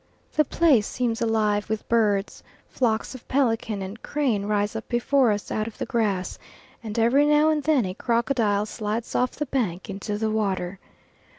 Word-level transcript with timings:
The 0.33 0.45
place 0.45 0.87
seems 0.87 1.21
alive 1.21 1.69
with 1.69 1.87
birds; 1.87 2.41
flocks 2.67 3.13
of 3.13 3.27
pelican 3.27 3.83
and 3.83 4.01
crane 4.01 4.47
rise 4.47 4.75
up 4.75 4.87
before 4.89 5.31
us 5.31 5.51
out 5.51 5.67
of 5.67 5.77
the 5.77 5.85
grass, 5.85 6.39
and 6.83 6.97
every 6.97 7.27
now 7.27 7.49
and 7.51 7.61
then 7.61 7.85
a 7.85 7.93
crocodile 7.93 8.65
slides 8.65 9.13
off 9.13 9.33
the 9.33 9.45
bank 9.45 9.91
into 9.91 10.17
the 10.17 10.31
water. 10.31 10.79